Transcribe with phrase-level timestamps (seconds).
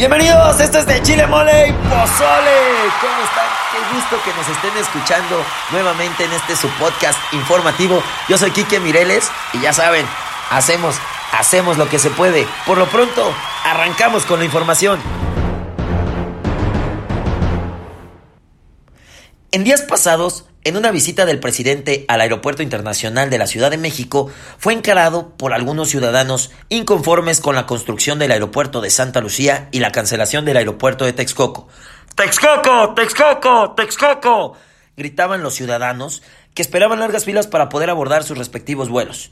[0.00, 2.56] Bienvenidos, esto es de Chile Mole y Pozole.
[3.02, 3.46] ¿Cómo están?
[3.70, 8.02] Qué gusto que nos estén escuchando nuevamente en este su podcast informativo.
[8.26, 10.06] Yo soy Quique Mireles y ya saben,
[10.48, 10.96] hacemos,
[11.38, 12.48] hacemos lo que se puede.
[12.64, 13.30] Por lo pronto,
[13.62, 14.98] arrancamos con la información.
[19.50, 23.78] En días pasados, en una visita del presidente al Aeropuerto Internacional de la Ciudad de
[23.78, 29.68] México, fue encarado por algunos ciudadanos inconformes con la construcción del aeropuerto de Santa Lucía
[29.72, 31.68] y la cancelación del aeropuerto de Texcoco.
[32.14, 32.94] ¡Texcoco!
[32.94, 33.74] ¡Texcoco!
[33.74, 34.56] ¡Texcoco!
[34.96, 36.22] gritaban los ciudadanos
[36.52, 39.30] que esperaban largas filas para poder abordar sus respectivos vuelos.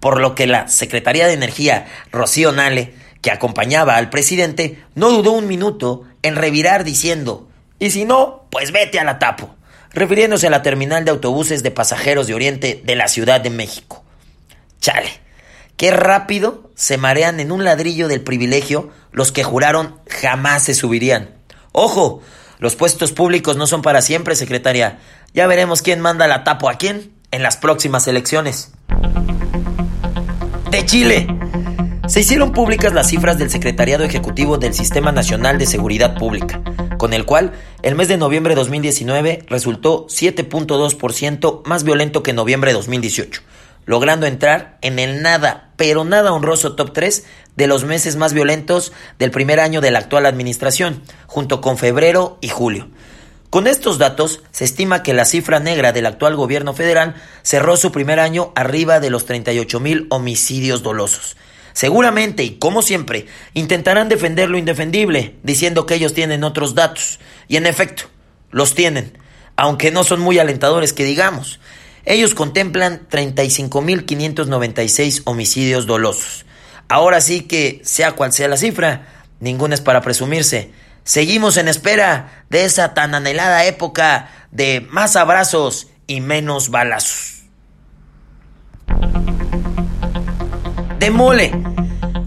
[0.00, 5.32] Por lo que la Secretaría de Energía, Rocío Nale, que acompañaba al presidente, no dudó
[5.32, 7.48] un minuto en revirar diciendo
[7.78, 9.54] y si no, pues vete a la tapo,
[9.94, 14.04] refiriéndose a la terminal de autobuses de pasajeros de Oriente de la Ciudad de México.
[14.80, 15.08] Chale,
[15.76, 21.30] qué rápido se marean en un ladrillo del privilegio los que juraron jamás se subirían.
[21.72, 22.22] Ojo,
[22.58, 24.98] los puestos públicos no son para siempre, secretaria.
[25.32, 28.72] Ya veremos quién manda la tapo a quién en las próximas elecciones.
[30.70, 31.26] De Chile.
[32.06, 36.60] Se hicieron públicas las cifras del Secretariado Ejecutivo del Sistema Nacional de Seguridad Pública,
[37.04, 37.52] con el cual
[37.82, 43.42] el mes de noviembre de 2019 resultó 7.2% más violento que noviembre de 2018,
[43.84, 48.94] logrando entrar en el nada, pero nada honroso top 3 de los meses más violentos
[49.18, 52.88] del primer año de la actual administración, junto con febrero y julio.
[53.50, 57.92] Con estos datos, se estima que la cifra negra del actual gobierno federal cerró su
[57.92, 61.36] primer año arriba de los 38 mil homicidios dolosos
[61.74, 67.18] Seguramente, y como siempre, intentarán defender lo indefendible, diciendo que ellos tienen otros datos.
[67.48, 68.04] Y en efecto,
[68.52, 69.18] los tienen,
[69.56, 71.58] aunque no son muy alentadores que digamos.
[72.04, 76.46] Ellos contemplan 35.596 homicidios dolosos.
[76.88, 79.08] Ahora sí que, sea cual sea la cifra,
[79.40, 80.70] ninguna es para presumirse.
[81.02, 87.43] Seguimos en espera de esa tan anhelada época de más abrazos y menos balazos.
[91.10, 91.52] Mole.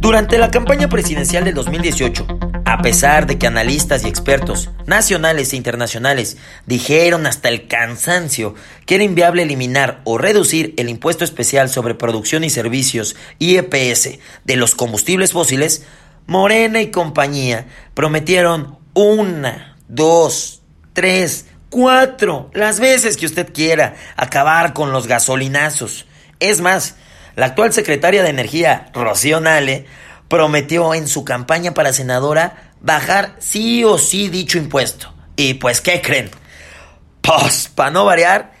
[0.00, 2.26] Durante la campaña presidencial del 2018,
[2.64, 6.36] a pesar de que analistas y expertos nacionales e internacionales
[6.66, 8.54] dijeron hasta el cansancio
[8.86, 14.56] que era inviable eliminar o reducir el impuesto especial sobre producción y servicios IEPS de
[14.56, 15.84] los combustibles fósiles,
[16.26, 20.62] Morena y compañía prometieron una, dos,
[20.92, 26.06] tres, cuatro, las veces que usted quiera, acabar con los gasolinazos.
[26.38, 26.96] Es más,
[27.38, 29.86] la actual secretaria de Energía, Rocío Nale,
[30.26, 35.14] prometió en su campaña para senadora bajar sí o sí dicho impuesto.
[35.36, 36.32] Y pues, ¿qué creen?
[37.20, 38.54] Pues, para no variar,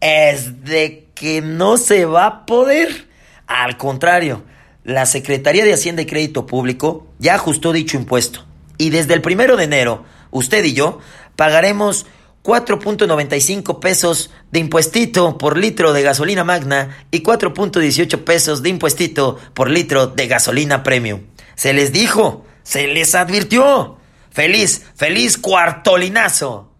[0.00, 3.08] es de que no se va a poder.
[3.48, 4.44] Al contrario,
[4.84, 8.46] la Secretaría de Hacienda y Crédito Público ya ajustó dicho impuesto.
[8.78, 11.00] Y desde el primero de enero, usted y yo
[11.34, 12.06] pagaremos
[12.42, 19.70] 4.95 pesos de impuestito por litro de gasolina magna y 4.18 pesos de impuestito por
[19.70, 21.20] litro de gasolina premium.
[21.54, 23.98] Se les dijo, se les advirtió.
[24.30, 26.72] Feliz, feliz cuartolinazo.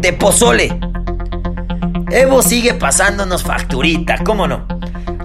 [0.00, 0.80] De pozole.
[2.10, 4.75] Evo sigue pasándonos facturita, ¿cómo no?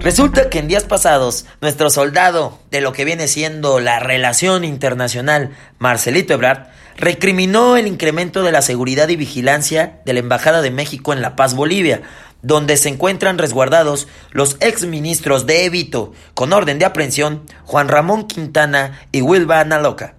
[0.02, 5.50] Resulta que en días pasados, nuestro soldado de lo que viene siendo la relación internacional,
[5.78, 11.12] Marcelito Ebrard, recriminó el incremento de la seguridad y vigilancia de la Embajada de México
[11.12, 12.02] en La Paz, Bolivia,
[12.42, 19.06] donde se encuentran resguardados los exministros de Evito, con orden de aprehensión, Juan Ramón Quintana
[19.12, 20.14] y Wilba Analoca.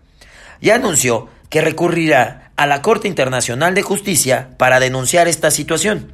[0.61, 6.13] Y anunció que recurrirá a la Corte Internacional de Justicia para denunciar esta situación.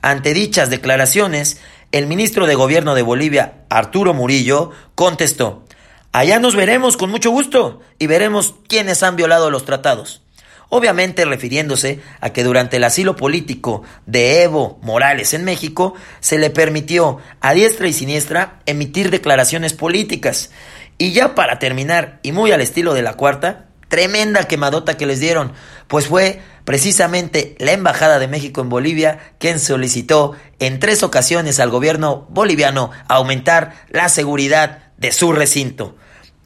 [0.00, 1.58] Ante dichas declaraciones,
[1.92, 5.64] el ministro de Gobierno de Bolivia, Arturo Murillo, contestó,
[6.12, 10.22] Allá nos veremos con mucho gusto y veremos quiénes han violado los tratados.
[10.70, 16.50] Obviamente refiriéndose a que durante el asilo político de Evo Morales en México se le
[16.50, 20.50] permitió a diestra y siniestra emitir declaraciones políticas.
[20.98, 25.20] Y ya para terminar, y muy al estilo de la cuarta, tremenda quemadota que les
[25.20, 25.52] dieron,
[25.88, 31.70] pues fue precisamente la Embajada de México en Bolivia quien solicitó en tres ocasiones al
[31.70, 35.96] gobierno boliviano aumentar la seguridad de su recinto.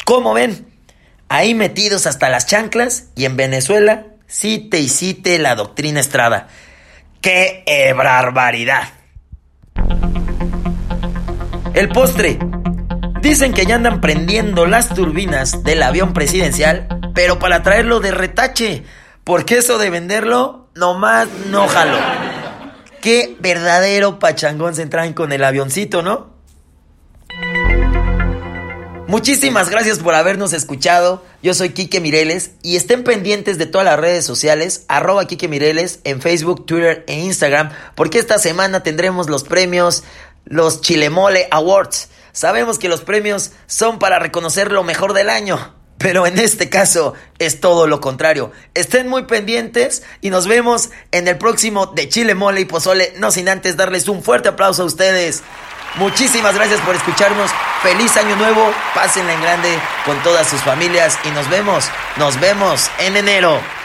[0.05, 0.67] ¿Cómo ven?
[1.29, 6.49] Ahí metidos hasta las chanclas y en Venezuela cite y cite la doctrina Estrada.
[7.21, 7.65] ¡Qué
[7.97, 8.88] barbaridad!
[11.75, 12.38] El postre.
[13.23, 18.85] Dicen que ya andan prendiendo las turbinas del avión presidencial pero para traerlo de retache,
[19.25, 21.99] porque eso de venderlo nomás no jalo.
[23.00, 26.32] Qué verdadero pachangón se traen con el avioncito, ¿no?
[29.12, 31.23] Muchísimas gracias por habernos escuchado.
[31.43, 36.00] Yo soy Quique Mireles y estén pendientes de todas las redes sociales, arroba Quique Mireles
[36.05, 40.05] en Facebook, Twitter e Instagram, porque esta semana tendremos los premios,
[40.47, 42.09] los Chilemole Awards.
[42.32, 47.14] Sabemos que los premios son para reconocer lo mejor del año, pero en este caso
[47.38, 48.52] es todo lo contrario.
[48.75, 53.31] Estén muy pendientes y nos vemos en el próximo de Chile Mole y Pozole, no
[53.31, 55.43] sin antes darles un fuerte aplauso a ustedes.
[55.96, 57.50] Muchísimas gracias por escucharnos.
[57.82, 58.72] Feliz año nuevo.
[58.94, 61.84] Pásenla en grande con todas sus familias y nos vemos,
[62.16, 63.81] nos vemos en enero.